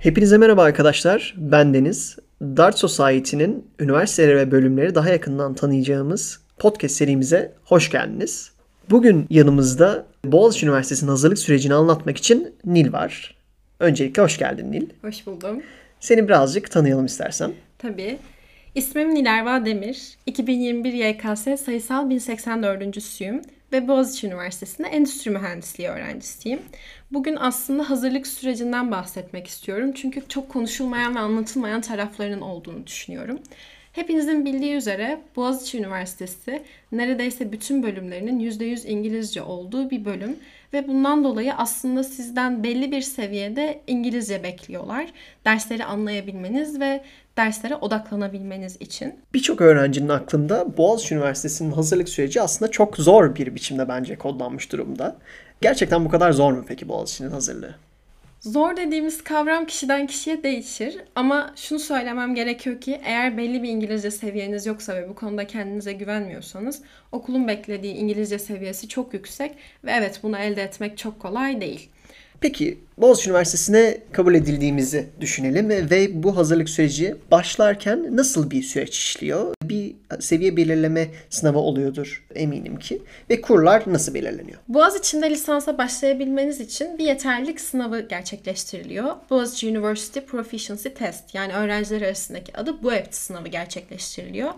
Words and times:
Hepinize 0.00 0.38
merhaba 0.38 0.62
arkadaşlar. 0.62 1.34
Ben 1.36 1.74
Deniz. 1.74 2.16
Dart 2.42 2.78
Society'nin 2.78 3.66
üniversiteleri 3.80 4.36
ve 4.36 4.50
bölümleri 4.50 4.94
daha 4.94 5.08
yakından 5.08 5.54
tanıyacağımız 5.54 6.40
podcast 6.58 6.94
serimize 6.94 7.52
hoş 7.64 7.90
geldiniz. 7.90 8.52
Bugün 8.90 9.26
yanımızda 9.30 10.06
Boğaziçi 10.24 10.66
Üniversitesi'nin 10.66 11.10
hazırlık 11.10 11.38
sürecini 11.38 11.74
anlatmak 11.74 12.16
için 12.16 12.54
Nil 12.64 12.92
var. 12.92 13.36
Öncelikle 13.80 14.22
hoş 14.22 14.38
geldin 14.38 14.72
Nil. 14.72 14.86
Hoş 15.02 15.26
buldum. 15.26 15.62
Seni 16.00 16.28
birazcık 16.28 16.70
tanıyalım 16.70 17.06
istersen. 17.06 17.52
Tabii. 17.78 18.18
İsmim 18.74 19.14
Nilerva 19.14 19.64
Demir. 19.64 20.18
2021 20.26 20.92
YKS 20.92 21.64
sayısal 21.64 22.10
1084.süyüm 22.10 23.42
ve 23.72 23.88
Boğaziçi 23.88 24.26
Üniversitesi'nde 24.26 24.88
endüstri 24.88 25.30
mühendisliği 25.30 25.88
öğrencisiyim. 25.88 26.62
Bugün 27.10 27.36
aslında 27.36 27.90
hazırlık 27.90 28.26
sürecinden 28.26 28.90
bahsetmek 28.90 29.46
istiyorum. 29.46 29.92
Çünkü 29.92 30.22
çok 30.28 30.48
konuşulmayan 30.48 31.14
ve 31.14 31.18
anlatılmayan 31.18 31.80
taraflarının 31.80 32.40
olduğunu 32.40 32.86
düşünüyorum. 32.86 33.38
Hepinizin 33.92 34.44
bildiği 34.44 34.74
üzere 34.74 35.20
Boğaziçi 35.36 35.78
Üniversitesi 35.78 36.62
neredeyse 36.92 37.52
bütün 37.52 37.82
bölümlerinin 37.82 38.40
%100 38.50 38.86
İngilizce 38.86 39.42
olduğu 39.42 39.90
bir 39.90 40.04
bölüm 40.04 40.36
ve 40.72 40.88
bundan 40.88 41.24
dolayı 41.24 41.54
aslında 41.54 42.04
sizden 42.04 42.64
belli 42.64 42.92
bir 42.92 43.00
seviyede 43.00 43.80
İngilizce 43.86 44.42
bekliyorlar. 44.42 45.12
Dersleri 45.44 45.84
anlayabilmeniz 45.84 46.80
ve 46.80 47.02
derslere 47.36 47.76
odaklanabilmeniz 47.76 48.76
için. 48.80 49.14
Birçok 49.34 49.60
öğrencinin 49.60 50.08
aklında 50.08 50.76
Boğaziçi 50.76 51.14
Üniversitesi'nin 51.14 51.72
hazırlık 51.72 52.08
süreci 52.08 52.42
aslında 52.42 52.70
çok 52.70 52.96
zor 52.96 53.34
bir 53.34 53.54
biçimde 53.54 53.88
bence 53.88 54.16
kodlanmış 54.16 54.72
durumda. 54.72 55.16
Gerçekten 55.60 56.04
bu 56.04 56.08
kadar 56.08 56.32
zor 56.32 56.52
mu 56.52 56.64
peki 56.68 56.88
Boğaziçi'nin 56.88 57.30
hazırlığı? 57.30 57.74
Zor 58.40 58.76
dediğimiz 58.76 59.24
kavram 59.24 59.66
kişiden 59.66 60.06
kişiye 60.06 60.42
değişir 60.42 60.98
ama 61.14 61.52
şunu 61.56 61.78
söylemem 61.78 62.34
gerekiyor 62.34 62.80
ki 62.80 63.00
eğer 63.04 63.36
belli 63.36 63.62
bir 63.62 63.68
İngilizce 63.68 64.10
seviyeniz 64.10 64.66
yoksa 64.66 64.96
ve 64.96 65.08
bu 65.08 65.14
konuda 65.14 65.46
kendinize 65.46 65.92
güvenmiyorsanız 65.92 66.82
okulun 67.12 67.48
beklediği 67.48 67.94
İngilizce 67.94 68.38
seviyesi 68.38 68.88
çok 68.88 69.14
yüksek 69.14 69.56
ve 69.84 69.90
evet 69.90 70.20
bunu 70.22 70.38
elde 70.38 70.62
etmek 70.62 70.98
çok 70.98 71.20
kolay 71.20 71.60
değil. 71.60 71.90
Peki 72.40 72.78
Boğaziçi 73.00 73.30
Üniversitesi'ne 73.30 73.98
kabul 74.12 74.34
edildiğimizi 74.34 75.06
düşünelim 75.20 75.68
ve 75.68 76.22
bu 76.22 76.36
hazırlık 76.36 76.68
süreci 76.68 77.16
başlarken 77.30 78.16
nasıl 78.16 78.50
bir 78.50 78.62
süreç 78.62 78.98
işliyor? 78.98 79.54
Bir 79.62 79.94
seviye 80.20 80.56
belirleme 80.56 81.08
sınavı 81.30 81.58
oluyordur 81.58 82.24
eminim 82.34 82.78
ki. 82.78 83.02
Ve 83.30 83.40
kurlar 83.40 83.82
nasıl 83.86 84.14
belirleniyor? 84.14 84.58
Boğaziçi'nde 84.68 85.30
lisansa 85.30 85.78
başlayabilmeniz 85.78 86.60
için 86.60 86.98
bir 86.98 87.04
yeterlilik 87.04 87.60
sınavı 87.60 88.00
gerçekleştiriliyor. 88.00 89.16
Boğaziçi 89.30 89.68
University 89.68 90.20
Proficiency 90.20 90.88
Test 90.88 91.34
yani 91.34 91.52
öğrenciler 91.52 92.02
arasındaki 92.02 92.56
adı 92.56 92.82
BUEPT 92.82 93.14
sınavı 93.14 93.48
gerçekleştiriliyor. 93.48 94.50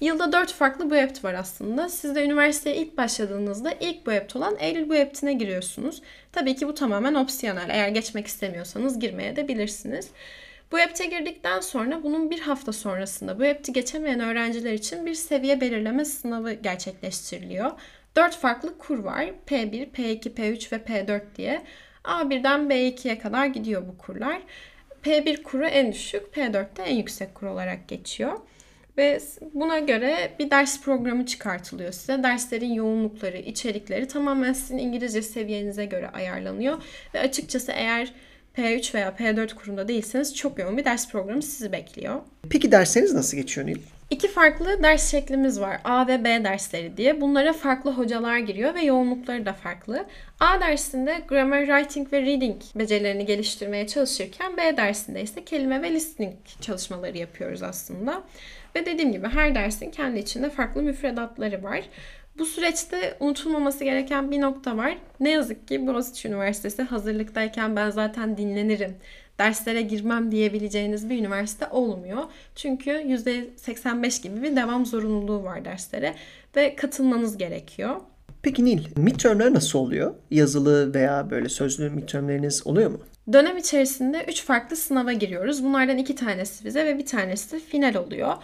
Yılda 0.00 0.32
4 0.32 0.52
farklı 0.52 0.90
BUEPT 0.90 1.24
var 1.24 1.34
aslında. 1.34 1.88
Siz 1.88 2.14
de 2.14 2.24
üniversiteye 2.24 2.76
ilk 2.76 2.96
başladığınızda 2.96 3.72
ilk 3.80 4.06
BUEPT 4.06 4.36
olan 4.36 4.56
Eylül 4.60 4.88
BUEPT'ine 4.88 5.32
giriyorsunuz. 5.32 6.02
Tabii 6.32 6.56
ki 6.56 6.68
bu 6.68 6.74
tamamen 6.74 7.14
opsiyonel. 7.14 7.70
Eğer 7.70 7.88
geçmek 7.88 8.26
istemiyorsanız 8.26 8.98
girmeye 8.98 9.36
de 9.36 9.48
bilirsiniz. 9.48 10.10
Bu 10.72 10.80
EPT'e 10.80 11.06
girdikten 11.06 11.60
sonra 11.60 12.02
bunun 12.02 12.30
bir 12.30 12.40
hafta 12.40 12.72
sonrasında 12.72 13.38
bu 13.38 13.44
EPT'i 13.44 13.72
geçemeyen 13.72 14.20
öğrenciler 14.20 14.72
için 14.72 15.06
bir 15.06 15.14
seviye 15.14 15.60
belirleme 15.60 16.04
sınavı 16.04 16.52
gerçekleştiriliyor. 16.52 17.70
Dört 18.16 18.36
farklı 18.36 18.78
kur 18.78 18.98
var. 18.98 19.30
P1, 19.46 19.90
P2, 19.90 20.34
P3 20.34 20.72
ve 20.72 20.76
P4 20.76 21.22
diye. 21.36 21.62
A1'den 22.04 22.60
B2'ye 22.60 23.18
kadar 23.18 23.46
gidiyor 23.46 23.82
bu 23.88 23.98
kurlar. 23.98 24.42
P1 25.04 25.42
kuru 25.42 25.66
en 25.66 25.92
düşük, 25.92 26.36
P4'te 26.36 26.82
en 26.82 26.96
yüksek 26.96 27.34
kur 27.34 27.46
olarak 27.46 27.88
geçiyor. 27.88 28.38
Ve 29.00 29.20
buna 29.54 29.78
göre 29.78 30.30
bir 30.38 30.50
ders 30.50 30.80
programı 30.80 31.26
çıkartılıyor 31.26 31.92
size. 31.92 32.22
Derslerin 32.22 32.72
yoğunlukları, 32.72 33.38
içerikleri 33.38 34.08
tamamen 34.08 34.52
sizin 34.52 34.78
İngilizce 34.78 35.22
seviyenize 35.22 35.84
göre 35.84 36.08
ayarlanıyor. 36.08 36.82
Ve 37.14 37.20
açıkçası 37.20 37.72
eğer 37.72 38.12
P3 38.56 38.94
veya 38.94 39.08
P4 39.08 39.54
kurumda 39.54 39.88
değilseniz 39.88 40.36
çok 40.36 40.58
yoğun 40.58 40.76
bir 40.76 40.84
ders 40.84 41.10
programı 41.10 41.42
sizi 41.42 41.72
bekliyor. 41.72 42.20
Peki 42.50 42.72
dersleriniz 42.72 43.14
nasıl 43.14 43.36
geçiyor 43.36 43.66
Nil? 43.66 43.78
İki 44.10 44.28
farklı 44.28 44.82
ders 44.82 45.10
şeklimiz 45.10 45.60
var. 45.60 45.80
A 45.84 46.06
ve 46.06 46.24
B 46.24 46.44
dersleri 46.44 46.96
diye. 46.96 47.20
Bunlara 47.20 47.52
farklı 47.52 47.90
hocalar 47.90 48.38
giriyor 48.38 48.74
ve 48.74 48.80
yoğunlukları 48.80 49.46
da 49.46 49.52
farklı. 49.52 50.06
A 50.40 50.60
dersinde 50.60 51.22
grammar, 51.28 51.66
writing 51.66 52.12
ve 52.12 52.22
reading 52.22 52.62
becerilerini 52.74 53.26
geliştirmeye 53.26 53.86
çalışırken 53.86 54.56
B 54.56 54.76
dersinde 54.76 55.22
ise 55.22 55.44
kelime 55.44 55.82
ve 55.82 55.90
listening 55.92 56.34
çalışmaları 56.60 57.18
yapıyoruz 57.18 57.62
aslında. 57.62 58.22
Ve 58.76 58.86
dediğim 58.86 59.12
gibi 59.12 59.26
her 59.28 59.54
dersin 59.54 59.90
kendi 59.90 60.18
içinde 60.18 60.50
farklı 60.50 60.82
müfredatları 60.82 61.62
var. 61.62 61.80
Bu 62.38 62.46
süreçte 62.46 63.16
unutulmaması 63.20 63.84
gereken 63.84 64.30
bir 64.30 64.40
nokta 64.40 64.76
var. 64.76 64.96
Ne 65.20 65.30
yazık 65.30 65.68
ki 65.68 65.86
Boğaziçi 65.86 66.28
Üniversitesi 66.28 66.82
hazırlıktayken 66.82 67.76
ben 67.76 67.90
zaten 67.90 68.36
dinlenirim, 68.36 68.94
derslere 69.38 69.82
girmem 69.82 70.32
diyebileceğiniz 70.32 71.10
bir 71.10 71.18
üniversite 71.18 71.66
olmuyor. 71.66 72.24
Çünkü 72.54 72.90
%85 72.90 74.22
gibi 74.22 74.42
bir 74.42 74.56
devam 74.56 74.86
zorunluluğu 74.86 75.44
var 75.44 75.64
derslere 75.64 76.14
ve 76.56 76.76
katılmanız 76.76 77.38
gerekiyor. 77.38 77.96
Peki 78.42 78.64
Nil, 78.64 78.84
midtermler 78.96 79.54
nasıl 79.54 79.78
oluyor? 79.78 80.14
Yazılı 80.30 80.94
veya 80.94 81.30
böyle 81.30 81.48
sözlü 81.48 81.90
midtermleriniz 81.90 82.66
oluyor 82.66 82.90
mu? 82.90 82.98
Dönem 83.32 83.56
içerisinde 83.56 84.24
3 84.28 84.44
farklı 84.44 84.76
sınava 84.76 85.12
giriyoruz. 85.12 85.64
Bunlardan 85.64 85.98
2 85.98 86.14
tanesi 86.14 86.64
vize 86.64 86.86
ve 86.86 86.98
bir 86.98 87.06
tanesi 87.06 87.52
de 87.52 87.60
final 87.60 87.94
oluyor. 87.94 88.34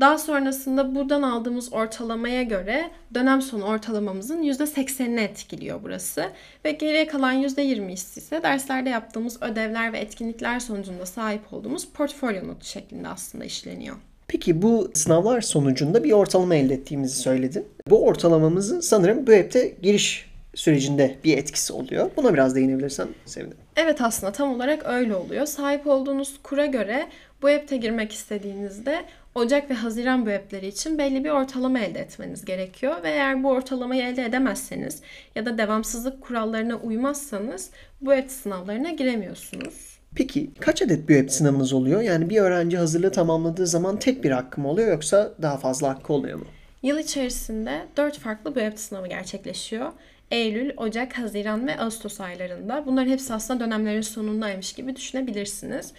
Daha 0.00 0.18
sonrasında 0.18 0.94
buradan 0.94 1.22
aldığımız 1.22 1.72
ortalamaya 1.72 2.42
göre 2.42 2.90
dönem 3.14 3.42
sonu 3.42 3.64
ortalamamızın 3.64 4.42
%80'ini 4.42 5.20
etkiliyor 5.20 5.80
burası. 5.82 6.24
Ve 6.64 6.70
geriye 6.70 7.06
kalan 7.06 7.42
%20'si 7.42 8.18
ise 8.18 8.42
derslerde 8.42 8.88
yaptığımız 8.88 9.42
ödevler 9.42 9.92
ve 9.92 9.98
etkinlikler 9.98 10.60
sonucunda 10.60 11.06
sahip 11.06 11.52
olduğumuz 11.52 11.88
portfolyo 11.88 12.48
notu 12.48 12.66
şeklinde 12.66 13.08
aslında 13.08 13.44
işleniyor. 13.44 13.96
Peki 14.28 14.62
bu 14.62 14.90
sınavlar 14.94 15.40
sonucunda 15.40 16.04
bir 16.04 16.12
ortalama 16.12 16.54
elde 16.54 16.74
ettiğimizi 16.74 17.18
söyledin. 17.18 17.66
Bu 17.88 18.04
ortalamamızın 18.04 18.80
sanırım 18.80 19.22
bu 19.22 19.26
BÖEP'te 19.26 19.74
giriş 19.82 20.30
sürecinde 20.54 21.16
bir 21.24 21.38
etkisi 21.38 21.72
oluyor. 21.72 22.10
Buna 22.16 22.34
biraz 22.34 22.54
değinebilirsen 22.54 23.08
sevinirim. 23.26 23.58
Evet 23.82 24.00
aslında 24.00 24.32
tam 24.32 24.54
olarak 24.54 24.86
öyle 24.86 25.14
oluyor. 25.14 25.46
Sahip 25.46 25.86
olduğunuz 25.86 26.34
kura 26.42 26.66
göre 26.66 27.08
bu 27.42 27.48
app'te 27.48 27.76
girmek 27.76 28.12
istediğinizde 28.12 29.04
Ocak 29.34 29.70
ve 29.70 29.74
Haziran 29.74 30.26
bu 30.26 30.30
app'leri 30.30 30.66
için 30.66 30.98
belli 30.98 31.24
bir 31.24 31.30
ortalama 31.30 31.78
elde 31.80 32.00
etmeniz 32.00 32.44
gerekiyor. 32.44 33.02
Ve 33.02 33.10
eğer 33.10 33.42
bu 33.44 33.48
ortalamayı 33.48 34.02
elde 34.02 34.24
edemezseniz 34.24 35.02
ya 35.34 35.46
da 35.46 35.58
devamsızlık 35.58 36.20
kurallarına 36.20 36.76
uymazsanız 36.76 37.70
bu 38.00 38.12
app 38.12 38.30
sınavlarına 38.30 38.90
giremiyorsunuz. 38.90 39.98
Peki 40.14 40.50
kaç 40.60 40.82
adet 40.82 41.08
bir 41.08 41.22
app 41.22 41.32
sınavınız 41.32 41.72
oluyor? 41.72 42.00
Yani 42.00 42.30
bir 42.30 42.40
öğrenci 42.40 42.78
hazırlığı 42.78 43.12
tamamladığı 43.12 43.66
zaman 43.66 43.98
tek 43.98 44.24
bir 44.24 44.30
hakkı 44.30 44.60
mı 44.60 44.68
oluyor 44.68 44.88
yoksa 44.88 45.32
daha 45.42 45.56
fazla 45.56 45.88
hakkı 45.88 46.12
oluyor 46.12 46.38
mu? 46.38 46.46
Yıl 46.82 46.98
içerisinde 46.98 47.86
4 47.96 48.18
farklı 48.18 48.54
bu 48.54 48.60
app 48.60 48.78
sınavı 48.78 49.06
gerçekleşiyor. 49.06 49.92
Eylül, 50.30 50.72
Ocak, 50.76 51.18
Haziran 51.18 51.66
ve 51.66 51.78
Ağustos 51.78 52.20
aylarında. 52.20 52.86
Bunların 52.86 53.10
hepsi 53.10 53.34
aslında 53.34 53.64
dönemlerin 53.64 54.00
sonundaymış 54.00 54.72
gibi 54.72 54.96
düşünebilirsiniz. 54.96 55.92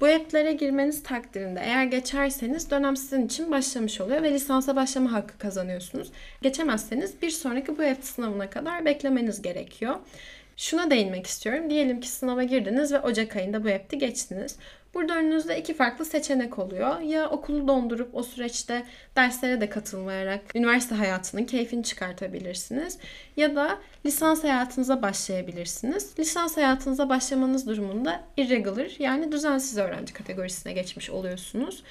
Bu 0.00 0.06
app'lere 0.06 0.52
girmeniz 0.52 1.02
takdirinde 1.02 1.60
eğer 1.60 1.84
geçerseniz 1.84 2.70
dönem 2.70 2.96
sizin 2.96 3.26
için 3.26 3.50
başlamış 3.50 4.00
oluyor 4.00 4.22
ve 4.22 4.32
lisansa 4.32 4.76
başlama 4.76 5.12
hakkı 5.12 5.38
kazanıyorsunuz. 5.38 6.10
Geçemezseniz 6.42 7.22
bir 7.22 7.30
sonraki 7.30 7.78
bu 7.78 7.82
app 7.82 8.04
sınavına 8.04 8.50
kadar 8.50 8.84
beklemeniz 8.84 9.42
gerekiyor. 9.42 9.96
Şuna 10.56 10.90
değinmek 10.90 11.26
istiyorum. 11.26 11.70
Diyelim 11.70 12.00
ki 12.00 12.08
sınava 12.08 12.42
girdiniz 12.42 12.92
ve 12.92 13.00
Ocak 13.00 13.36
ayında 13.36 13.64
bu 13.64 13.68
app'ti 13.68 13.98
geçtiniz. 13.98 14.56
Burada 14.94 15.16
önünüzde 15.16 15.58
iki 15.58 15.74
farklı 15.74 16.04
seçenek 16.04 16.58
oluyor. 16.58 17.00
Ya 17.00 17.30
okulu 17.30 17.68
dondurup 17.68 18.14
o 18.14 18.22
süreçte 18.22 18.82
derslere 19.16 19.60
de 19.60 19.68
katılmayarak 19.68 20.56
üniversite 20.56 20.94
hayatının 20.94 21.44
keyfini 21.44 21.84
çıkartabilirsiniz. 21.84 22.98
Ya 23.36 23.56
da 23.56 23.78
lisans 24.06 24.44
hayatınıza 24.44 25.02
başlayabilirsiniz. 25.02 26.18
Lisans 26.18 26.56
hayatınıza 26.56 27.08
başlamanız 27.08 27.66
durumunda 27.66 28.20
irregular 28.36 28.90
yani 28.98 29.32
düzensiz 29.32 29.78
öğrenci 29.78 30.12
kategorisine 30.12 30.72
geçmiş 30.72 31.10
oluyorsunuz. 31.10 31.82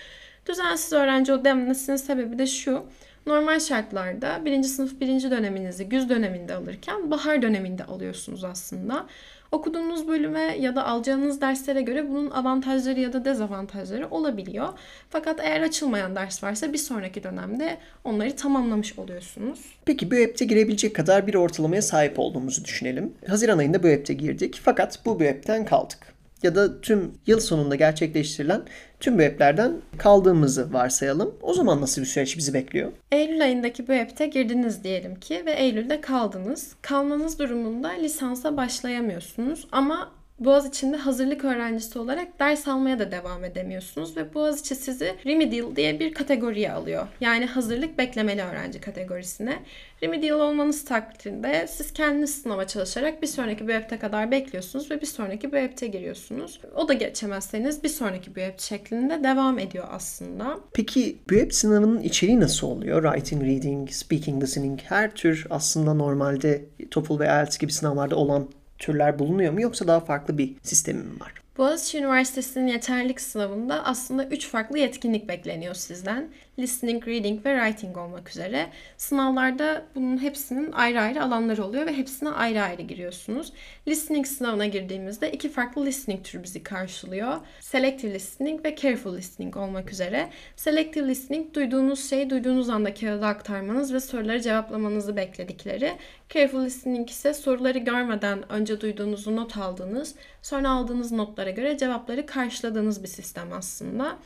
Düzensiz 0.46 0.94
öğrenci 0.94 1.34
o 1.34 1.46
demesinin 1.46 1.98
sebebi 1.98 2.40
de 2.40 2.48
şu. 2.48 2.86
Normal 3.26 3.60
şartlarda 3.60 4.46
birinci 4.46 4.68
sınıf 4.68 5.00
birinci 5.00 5.32
döneminizi 5.32 5.90
güz 5.90 6.10
döneminde 6.10 6.56
alırken 6.56 7.12
bahar 7.12 7.42
döneminde 7.42 7.84
alıyorsunuz 7.84 8.44
aslında. 8.44 9.08
Okuduğunuz 9.52 10.08
bölüme 10.08 10.58
ya 10.60 10.76
da 10.76 10.86
alacağınız 10.86 11.42
derslere 11.42 11.82
göre 11.82 12.10
bunun 12.10 12.32
avantajları 12.32 13.00
ya 13.00 13.14
da 13.14 13.26
dezavantajları 13.26 14.08
olabiliyor. 14.10 14.68
Fakat 15.10 15.40
eğer 15.40 15.62
açılmayan 15.62 16.16
ders 16.16 16.44
varsa 16.44 16.74
bir 16.74 16.78
sonraki 16.78 17.24
dönemde 17.24 17.78
onları 18.04 18.36
tamamlamış 18.36 19.00
oluyorsunuz. 19.00 19.60
Peki 19.86 20.12
bu 20.12 20.16
app'te 20.16 20.46
girebilecek 20.46 20.96
kadar 20.96 21.28
bir 21.28 21.36
ortalamaya 21.36 21.82
sahip 21.82 22.20
olduğumuzu 22.20 22.66
düşünelim. 22.66 23.14
Haziran 23.28 23.58
ayında 23.58 23.84
bu 23.84 23.88
app'te 23.88 24.14
girdik 24.14 24.62
fakat 24.64 25.06
bu 25.06 25.12
app'ten 25.12 25.66
kaldık. 25.66 26.11
Ya 26.44 26.56
da 26.56 26.82
tüm 26.82 27.12
yıl 27.28 27.40
sonunda 27.40 27.76
gerçekleştirilen 27.76 28.62
tüm 29.00 29.20
bu 29.20 29.24
app'lerden 29.24 29.74
kaldığımızı 29.98 30.74
varsayalım. 30.74 31.36
O 31.42 31.54
zaman 31.54 31.82
nasıl 31.82 32.02
bir 32.02 32.08
süreç 32.08 32.38
bizi 32.38 32.54
bekliyor? 32.54 32.92
Eylül 33.12 33.44
ayındaki 33.44 33.88
bu 33.88 33.94
app'te 33.94 34.28
girdiniz 34.28 34.84
diyelim 34.84 35.16
ki 35.16 35.44
ve 35.46 35.52
Eylül'de 35.52 36.02
kaldınız. 36.02 36.76
Kalmanız 36.82 37.40
durumunda 37.40 37.90
lisansa 37.90 38.58
başlayamıyorsunuz 38.58 39.68
ama 39.72 40.12
Boğaziçi'nde 40.46 40.98
hazırlık 40.98 41.46
öğrencisi 41.46 42.00
olarak 42.00 42.40
ders 42.40 42.68
almaya 42.68 43.00
da 43.00 43.12
devam 43.12 43.44
edemiyorsunuz 43.44 44.18
ve 44.18 44.34
Boğaziçi 44.34 44.76
sizi 44.76 45.16
remedial 45.26 45.76
diye 45.76 46.00
bir 46.00 46.14
kategoriye 46.14 46.72
alıyor. 46.72 47.08
Yani 47.22 47.46
hazırlık 47.46 47.98
beklemeli 47.98 48.42
öğrenci 48.42 48.82
kategorisine. 48.82 49.60
Remedial 50.04 50.40
olmanız 50.40 50.86
takdirde 50.86 51.68
siz 51.68 51.94
kendiniz 51.94 52.42
sınava 52.42 52.68
çalışarak 52.68 53.22
bir 53.22 53.28
sonraki 53.28 53.68
BEP'te 53.68 54.00
kadar 54.00 54.32
bekliyorsunuz 54.32 54.92
ve 54.92 55.02
bir 55.02 55.06
sonraki 55.06 55.52
BEP'te 55.52 55.88
giriyorsunuz. 55.88 56.62
O 56.76 56.88
da 56.88 56.94
geçemezseniz 56.94 57.84
bir 57.84 57.90
sonraki 57.90 58.36
BEP 58.36 58.60
şeklinde 58.60 59.24
devam 59.24 59.60
ediyor 59.60 59.88
aslında. 59.92 60.60
Peki 60.74 61.18
BEP 61.30 61.54
sınavının 61.54 62.02
içeriği 62.02 62.40
nasıl 62.40 62.68
oluyor? 62.68 63.04
Writing, 63.04 63.44
reading, 63.44 63.90
speaking, 63.90 64.44
listening 64.44 64.80
her 64.84 65.16
tür 65.16 65.48
aslında 65.50 65.94
normalde 65.94 66.66
TOEFL 66.92 67.20
ve 67.20 67.26
IELTS 67.26 67.58
gibi 67.58 67.72
sınavlarda 67.72 68.16
olan 68.16 68.50
türler 68.82 69.20
bulunuyor 69.20 69.54
mu 69.54 69.62
yoksa 69.62 69.88
daha 69.88 70.00
farklı 70.00 70.38
bir 70.38 70.54
sistemi 70.64 71.04
mi 71.04 71.20
var? 71.20 71.34
Boğaziçi 71.58 71.98
Üniversitesi'nin 71.98 72.68
yeterlilik 72.68 73.22
sınavında 73.22 73.86
aslında 73.86 74.26
3 74.26 74.48
farklı 74.48 74.80
yetkinlik 74.80 75.28
bekleniyor 75.28 75.76
sizden. 75.76 76.30
Listening, 76.60 77.08
reading 77.08 77.46
ve 77.46 77.60
writing 77.60 77.98
olmak 77.98 78.30
üzere. 78.30 78.70
Sınavlarda 78.98 79.86
bunun 79.96 80.22
hepsinin 80.22 80.72
ayrı 80.72 81.02
ayrı 81.02 81.24
alanları 81.24 81.66
oluyor 81.66 81.86
ve 81.86 81.98
hepsine 81.98 82.30
ayrı 82.30 82.62
ayrı 82.62 82.82
giriyorsunuz. 82.82 83.54
Listening 83.88 84.28
sınavına 84.28 84.66
girdiğimizde 84.66 85.32
iki 85.32 85.50
farklı 85.50 85.86
listening 85.86 86.26
türü 86.26 86.44
bizi 86.44 86.64
karşılıyor. 86.64 87.38
Selective 87.60 88.14
listening 88.14 88.66
ve 88.66 88.76
careful 88.76 89.18
listening 89.18 89.58
olmak 89.58 89.92
üzere. 89.92 90.30
Selective 90.56 91.08
listening 91.08 91.54
duyduğunuz 91.54 92.10
şeyi 92.10 92.30
duyduğunuz 92.30 92.70
anda 92.70 92.94
kağıda 92.94 93.28
aktarmanız 93.28 93.94
ve 93.94 94.00
soruları 94.00 94.42
cevaplamanızı 94.42 95.16
bekledikleri. 95.16 95.92
Careful 96.30 96.66
listening 96.66 97.10
ise 97.10 97.34
soruları 97.34 97.78
görmeden 97.78 98.52
önce 98.52 98.82
duyduğunuzu 98.82 99.36
not 99.36 99.58
aldığınız, 99.58 100.16
sonra 100.42 100.70
aldığınız 100.70 101.12
notlara 101.12 101.50
göre 101.50 101.78
cevapları 101.78 102.26
karşıladığınız 102.26 103.04
bir 103.04 103.08
sistem 103.08 103.54
aslında. 103.54 104.18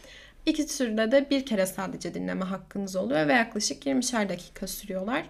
İki 0.45 0.67
türde 0.67 1.11
de 1.11 1.29
bir 1.29 1.45
kere 1.45 1.65
sadece 1.65 2.13
dinleme 2.13 2.45
hakkınız 2.45 2.95
oluyor 2.95 3.27
ve 3.27 3.33
yaklaşık 3.33 3.85
20'şer 3.85 4.29
dakika 4.29 4.67
sürüyorlar. 4.67 5.23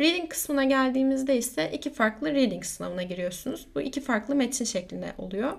Reading 0.00 0.30
kısmına 0.30 0.64
geldiğimizde 0.64 1.36
ise 1.36 1.70
iki 1.72 1.92
farklı 1.92 2.34
reading 2.34 2.64
sınavına 2.64 3.02
giriyorsunuz. 3.02 3.66
Bu 3.74 3.80
iki 3.80 4.00
farklı 4.00 4.34
metin 4.34 4.64
şeklinde 4.64 5.12
oluyor. 5.18 5.52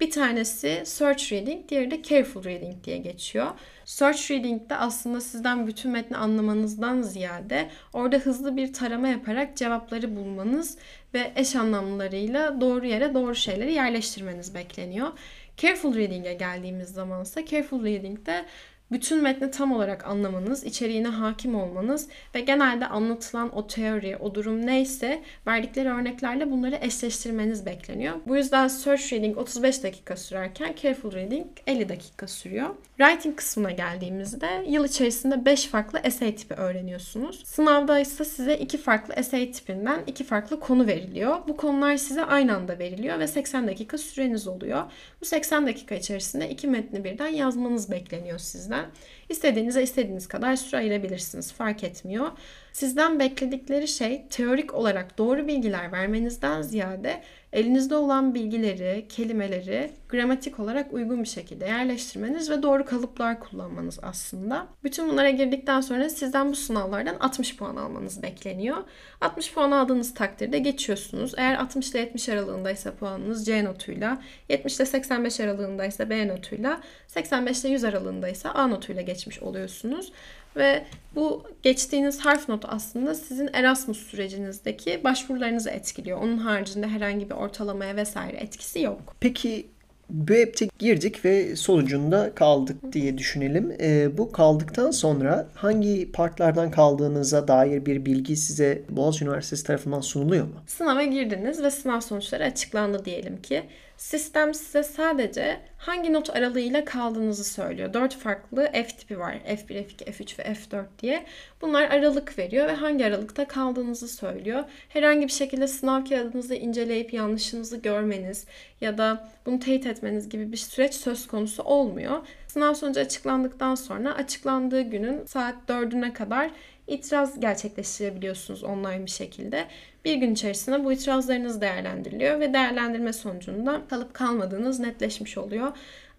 Bir 0.00 0.10
tanesi 0.10 0.82
search 0.84 1.32
reading, 1.32 1.68
diğeri 1.68 1.90
de 1.90 2.02
careful 2.02 2.44
reading 2.44 2.84
diye 2.84 2.96
geçiyor. 2.96 3.46
Search 3.84 4.30
reading'de 4.30 4.76
aslında 4.76 5.20
sizden 5.20 5.66
bütün 5.66 5.90
metni 5.90 6.16
anlamanızdan 6.16 7.02
ziyade 7.02 7.68
orada 7.92 8.16
hızlı 8.16 8.56
bir 8.56 8.72
tarama 8.72 9.08
yaparak 9.08 9.56
cevapları 9.56 10.16
bulmanız 10.16 10.78
ve 11.14 11.32
eş 11.36 11.56
anlamlarıyla 11.56 12.60
doğru 12.60 12.86
yere 12.86 13.14
doğru 13.14 13.34
şeyleri 13.34 13.72
yerleştirmeniz 13.72 14.54
bekleniyor. 14.54 15.08
Careful 15.56 15.94
reading'e 15.94 16.34
geldiğimiz 16.34 16.88
zaman 16.88 17.22
ise 17.22 17.46
careful 17.46 17.84
reading'de 17.84 18.46
bütün 18.92 19.22
metni 19.22 19.50
tam 19.50 19.72
olarak 19.72 20.06
anlamanız, 20.06 20.64
içeriğine 20.64 21.08
hakim 21.08 21.54
olmanız 21.54 22.08
ve 22.34 22.40
genelde 22.40 22.86
anlatılan 22.86 23.56
o 23.56 23.66
teori, 23.66 24.16
o 24.16 24.34
durum 24.34 24.66
neyse 24.66 25.22
verdikleri 25.46 25.88
örneklerle 25.88 26.50
bunları 26.50 26.78
eşleştirmeniz 26.80 27.66
bekleniyor. 27.66 28.14
Bu 28.26 28.36
yüzden 28.36 28.68
search 28.68 29.12
reading 29.12 29.38
35 29.38 29.82
dakika 29.82 30.16
sürerken 30.16 30.74
careful 30.82 31.12
reading 31.12 31.46
50 31.66 31.88
dakika 31.88 32.26
sürüyor. 32.26 32.68
Writing 32.98 33.36
kısmına 33.36 33.70
geldiğimizde 33.70 34.64
yıl 34.68 34.84
içerisinde 34.84 35.44
5 35.44 35.66
farklı 35.66 35.98
essay 36.04 36.36
tipi 36.36 36.54
öğreniyorsunuz. 36.54 37.42
Sınavda 37.46 37.98
ise 37.98 38.24
size 38.24 38.56
2 38.56 38.78
farklı 38.78 39.14
essay 39.14 39.52
tipinden 39.52 40.00
2 40.06 40.24
farklı 40.24 40.60
konu 40.60 40.86
veriliyor. 40.86 41.36
Bu 41.48 41.56
konular 41.56 41.96
size 41.96 42.24
aynı 42.24 42.56
anda 42.56 42.78
veriliyor 42.78 43.18
ve 43.18 43.26
80 43.26 43.66
dakika 43.68 43.98
süreniz 43.98 44.48
oluyor. 44.48 44.82
Bu 45.20 45.24
80 45.24 45.66
dakika 45.66 45.94
içerisinde 45.94 46.50
iki 46.50 46.68
metni 46.68 47.04
birden 47.04 47.28
yazmanız 47.28 47.90
bekleniyor 47.90 48.38
sizden. 48.38 48.81
Yeah. 48.82 48.88
İstediğinize 49.32 49.82
istediğiniz 49.82 50.28
kadar 50.28 50.56
süre 50.56 50.76
ayırabilirsiniz. 50.76 51.52
Fark 51.52 51.84
etmiyor. 51.84 52.30
Sizden 52.72 53.18
bekledikleri 53.18 53.88
şey 53.88 54.28
teorik 54.30 54.74
olarak 54.74 55.18
doğru 55.18 55.48
bilgiler 55.48 55.92
vermenizden 55.92 56.62
ziyade 56.62 57.22
elinizde 57.52 57.94
olan 57.94 58.34
bilgileri, 58.34 59.06
kelimeleri 59.08 59.90
gramatik 60.08 60.60
olarak 60.60 60.92
uygun 60.92 61.22
bir 61.22 61.28
şekilde 61.28 61.64
yerleştirmeniz 61.64 62.50
ve 62.50 62.62
doğru 62.62 62.84
kalıplar 62.84 63.40
kullanmanız 63.40 63.98
aslında. 64.02 64.66
Bütün 64.84 65.08
bunlara 65.08 65.30
girdikten 65.30 65.80
sonra 65.80 66.10
sizden 66.10 66.50
bu 66.50 66.56
sınavlardan 66.56 67.16
60 67.20 67.56
puan 67.56 67.76
almanız 67.76 68.22
bekleniyor. 68.22 68.76
60 69.20 69.54
puan 69.54 69.70
aldığınız 69.70 70.14
takdirde 70.14 70.58
geçiyorsunuz. 70.58 71.34
Eğer 71.36 71.54
60 71.54 71.90
ile 71.90 71.98
70 71.98 72.28
aralığındaysa 72.28 72.94
puanınız 72.94 73.46
C 73.46 73.64
notuyla, 73.64 74.22
70 74.48 74.76
ile 74.76 74.86
85 74.86 75.40
aralığındaysa 75.40 76.10
B 76.10 76.28
notuyla, 76.28 76.80
85 77.06 77.64
ile 77.64 77.68
100 77.68 77.84
aralığındaysa 77.84 78.50
A 78.50 78.66
notuyla 78.66 79.02
geçmiş 79.22 79.42
oluyorsunuz. 79.42 80.12
Ve 80.56 80.84
bu 81.14 81.42
geçtiğiniz 81.62 82.20
harf 82.20 82.48
notu 82.48 82.68
aslında 82.70 83.14
sizin 83.14 83.50
Erasmus 83.52 83.98
sürecinizdeki 83.98 85.04
başvurularınızı 85.04 85.70
etkiliyor. 85.70 86.18
Onun 86.18 86.38
haricinde 86.38 86.86
herhangi 86.86 87.30
bir 87.30 87.34
ortalamaya 87.34 87.96
vesaire 87.96 88.36
etkisi 88.36 88.80
yok. 88.80 89.16
Peki 89.20 89.66
bu 90.10 90.32
app'te 90.32 90.68
girdik 90.78 91.24
ve 91.24 91.56
sonucunda 91.56 92.34
kaldık 92.34 92.76
diye 92.92 93.18
düşünelim. 93.18 93.76
E, 93.80 94.18
bu 94.18 94.32
kaldıktan 94.32 94.90
sonra 94.90 95.48
hangi 95.54 96.12
partlardan 96.12 96.70
kaldığınıza 96.70 97.48
dair 97.48 97.86
bir 97.86 98.04
bilgi 98.04 98.36
size 98.36 98.82
Boğaziçi 98.88 99.24
Üniversitesi 99.24 99.64
tarafından 99.64 100.00
sunuluyor 100.00 100.44
mu? 100.44 100.54
Sınava 100.66 101.02
girdiniz 101.02 101.62
ve 101.62 101.70
sınav 101.70 102.00
sonuçları 102.00 102.44
açıklandı 102.44 103.04
diyelim 103.04 103.42
ki. 103.42 103.62
Sistem 104.02 104.54
size 104.54 104.82
sadece 104.82 105.60
hangi 105.78 106.12
not 106.12 106.30
aralığıyla 106.30 106.84
kaldığınızı 106.84 107.44
söylüyor. 107.44 107.94
Dört 107.94 108.14
farklı 108.16 108.70
F 108.72 108.86
tipi 108.86 109.18
var. 109.18 109.34
F1, 109.46 109.84
F2, 109.84 110.04
F3 110.04 110.38
ve 110.38 110.42
F4 110.42 110.84
diye. 110.98 111.24
Bunlar 111.60 111.82
aralık 111.82 112.38
veriyor 112.38 112.68
ve 112.68 112.72
hangi 112.72 113.06
aralıkta 113.06 113.48
kaldığınızı 113.48 114.08
söylüyor. 114.08 114.64
Herhangi 114.88 115.26
bir 115.26 115.32
şekilde 115.32 115.66
sınav 115.66 116.04
kağıdınızı 116.04 116.54
inceleyip 116.54 117.12
yanlışınızı 117.12 117.76
görmeniz 117.76 118.46
ya 118.80 118.98
da 118.98 119.28
bunu 119.46 119.60
teyit 119.60 119.86
etmeniz 119.86 120.28
gibi 120.28 120.52
bir 120.52 120.56
süreç 120.56 120.94
söz 120.94 121.26
konusu 121.26 121.62
olmuyor. 121.62 122.26
Sınav 122.48 122.74
sonucu 122.74 123.00
açıklandıktan 123.00 123.74
sonra 123.74 124.14
açıklandığı 124.14 124.82
günün 124.82 125.26
saat 125.26 125.54
4'üne 125.68 126.12
kadar 126.12 126.50
itiraz 126.86 127.40
gerçekleştirebiliyorsunuz 127.40 128.64
online 128.64 129.06
bir 129.06 129.10
şekilde. 129.10 129.66
Bir 130.04 130.14
gün 130.14 130.32
içerisinde 130.32 130.84
bu 130.84 130.92
itirazlarınız 130.92 131.60
değerlendiriliyor 131.60 132.40
ve 132.40 132.52
değerlendirme 132.52 133.12
sonucunda 133.12 133.80
kalıp 133.90 134.14
kalmadığınız 134.14 134.80
netleşmiş 134.80 135.38
oluyor. 135.38 135.72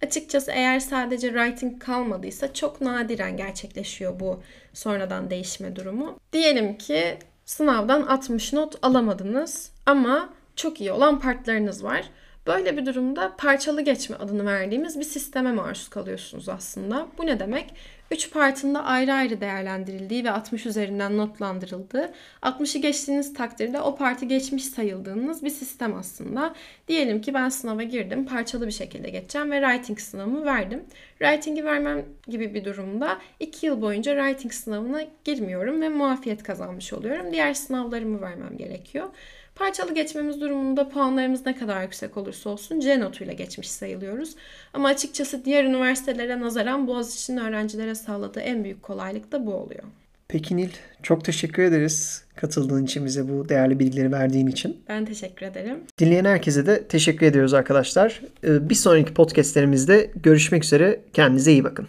Açıkçası 0.03 0.51
eğer 0.51 0.79
sadece 0.79 1.27
writing 1.27 1.83
kalmadıysa 1.83 2.53
çok 2.53 2.81
nadiren 2.81 3.37
gerçekleşiyor 3.37 4.19
bu 4.19 4.43
sonradan 4.73 5.29
değişme 5.29 5.75
durumu. 5.75 6.19
Diyelim 6.33 6.77
ki 6.77 7.17
sınavdan 7.45 8.01
60 8.01 8.53
not 8.53 8.75
alamadınız 8.81 9.71
ama 9.85 10.33
çok 10.55 10.81
iyi 10.81 10.91
olan 10.91 11.19
partlarınız 11.19 11.83
var. 11.83 12.09
Böyle 12.47 12.77
bir 12.77 12.85
durumda 12.85 13.35
parçalı 13.37 13.81
geçme 13.81 14.15
adını 14.15 14.45
verdiğimiz 14.45 14.99
bir 14.99 15.05
sisteme 15.05 15.51
maruz 15.51 15.89
kalıyorsunuz 15.89 16.49
aslında. 16.49 17.07
Bu 17.17 17.25
ne 17.25 17.39
demek? 17.39 17.73
3 18.11 18.31
partında 18.31 18.83
ayrı 18.83 19.13
ayrı 19.13 19.41
değerlendirildiği 19.41 20.23
ve 20.23 20.31
60 20.31 20.65
üzerinden 20.65 21.17
notlandırıldığı, 21.17 22.13
60'ı 22.41 22.81
geçtiğiniz 22.81 23.33
takdirde 23.33 23.81
o 23.81 23.95
parti 23.95 24.27
geçmiş 24.27 24.65
sayıldığınız 24.65 25.43
bir 25.43 25.49
sistem 25.49 25.95
aslında. 25.95 26.55
Diyelim 26.87 27.21
ki 27.21 27.33
ben 27.33 27.49
sınava 27.49 27.83
girdim, 27.83 28.25
parçalı 28.25 28.67
bir 28.67 28.71
şekilde 28.71 29.09
geçeceğim 29.09 29.51
ve 29.51 29.61
writing 29.61 29.99
sınavımı 29.99 30.45
verdim. 30.45 30.83
Writing'i 31.19 31.65
vermem 31.65 32.05
gibi 32.27 32.53
bir 32.53 32.65
durumda 32.65 33.17
2 33.39 33.65
yıl 33.65 33.81
boyunca 33.81 34.15
writing 34.15 34.53
sınavına 34.53 35.03
girmiyorum 35.23 35.81
ve 35.81 35.89
muafiyet 35.89 36.43
kazanmış 36.43 36.93
oluyorum. 36.93 37.31
Diğer 37.31 37.53
sınavlarımı 37.53 38.21
vermem 38.21 38.57
gerekiyor. 38.57 39.09
Parçalı 39.55 39.93
geçmemiz 39.93 40.41
durumunda 40.41 40.89
puanlarımız 40.89 41.45
ne 41.45 41.55
kadar 41.55 41.83
yüksek 41.83 42.17
olursa 42.17 42.49
olsun 42.49 42.79
C 42.79 42.99
notuyla 42.99 43.33
geçmiş 43.33 43.71
sayılıyoruz. 43.71 44.35
Ama 44.73 44.87
açıkçası 44.87 45.45
diğer 45.45 45.63
üniversitelere 45.63 46.39
nazaran 46.39 46.87
Boğaziçi'nin 46.87 47.37
öğrencilere 47.37 47.95
sağladığı 47.95 48.39
en 48.39 48.63
büyük 48.63 48.83
kolaylık 48.83 49.31
da 49.31 49.45
bu 49.45 49.53
oluyor. 49.53 49.83
Peki 50.27 50.57
Nil, 50.57 50.69
çok 51.03 51.25
teşekkür 51.25 51.63
ederiz 51.63 52.23
katıldığın 52.35 52.85
için 52.85 53.05
bize 53.05 53.29
bu 53.29 53.49
değerli 53.49 53.79
bilgileri 53.79 54.11
verdiğin 54.11 54.47
için. 54.47 54.77
Ben 54.89 55.05
teşekkür 55.05 55.45
ederim. 55.45 55.77
Dinleyen 55.99 56.25
herkese 56.25 56.65
de 56.65 56.87
teşekkür 56.87 57.25
ediyoruz 57.25 57.53
arkadaşlar. 57.53 58.21
Bir 58.43 58.75
sonraki 58.75 59.13
podcastlerimizde 59.13 60.11
görüşmek 60.23 60.63
üzere. 60.63 61.01
Kendinize 61.13 61.51
iyi 61.51 61.63
bakın. 61.63 61.87